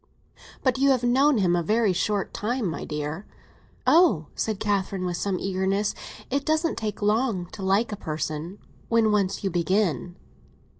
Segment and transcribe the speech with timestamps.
[0.63, 3.27] "But you have known him a very short time, my dear."
[3.85, 5.93] "Oh," said Catherine, with some eagerness,
[6.31, 10.15] "it doesn't take long to like a person—when once you begin."